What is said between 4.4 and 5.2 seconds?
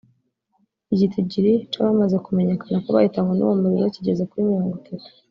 mirongo itatu